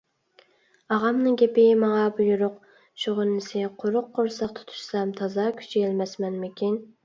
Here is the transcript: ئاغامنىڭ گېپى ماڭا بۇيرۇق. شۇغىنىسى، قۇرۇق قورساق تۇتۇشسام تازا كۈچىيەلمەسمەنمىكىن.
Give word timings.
ئاغامنىڭ 0.95 1.35
گېپى 1.41 1.65
ماڭا 1.81 2.07
بۇيرۇق. 2.21 2.57
شۇغىنىسى، 3.05 3.63
قۇرۇق 3.87 4.11
قورساق 4.19 4.57
تۇتۇشسام 4.59 5.15
تازا 5.23 5.49
كۈچىيەلمەسمەنمىكىن. 5.63 6.87